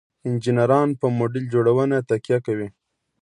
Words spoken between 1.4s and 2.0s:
جوړونه